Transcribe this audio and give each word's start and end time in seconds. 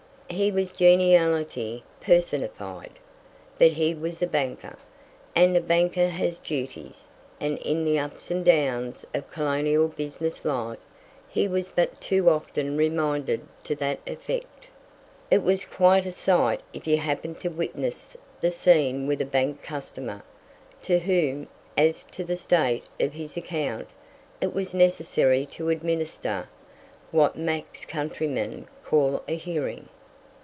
He 0.41 0.49
was 0.49 0.71
geniality 0.71 1.83
personified. 1.99 2.91
But 3.59 3.73
he 3.73 3.93
was 3.93 4.21
a 4.21 4.27
banker, 4.27 4.77
and 5.35 5.57
a 5.57 5.59
banker 5.61 6.07
has 6.07 6.37
duties, 6.37 7.09
and 7.41 7.57
in 7.57 7.83
the 7.83 7.99
ups 7.99 8.31
and 8.31 8.43
downs 8.45 9.05
of 9.13 9.29
colonial 9.29 9.89
business 9.89 10.45
life, 10.45 10.79
he 11.27 11.49
was 11.49 11.67
but 11.67 11.99
too 11.99 12.29
often 12.29 12.77
reminded 12.77 13.45
to 13.65 13.75
that 13.75 13.99
effect. 14.07 14.69
It 15.29 15.43
was 15.43 15.65
quite 15.65 16.05
a 16.05 16.13
sight 16.13 16.61
if 16.71 16.87
you 16.87 16.95
happened 16.95 17.41
to 17.41 17.49
witness 17.49 18.15
the 18.39 18.51
scene 18.53 19.07
with 19.07 19.19
a 19.21 19.25
bank 19.25 19.61
customer, 19.61 20.23
to 20.83 20.99
whom, 20.99 21.45
as 21.77 22.05
to 22.05 22.23
"the 22.23 22.37
state 22.37 22.83
of 23.01 23.11
his 23.11 23.35
account," 23.35 23.89
it 24.39 24.53
was 24.53 24.73
necessary 24.73 25.45
to 25.47 25.67
administer 25.67 26.47
what 27.11 27.35
Mac's 27.37 27.83
countrymen 27.83 28.65
call 28.85 29.23
a 29.27 29.35
"hearing." 29.35 29.89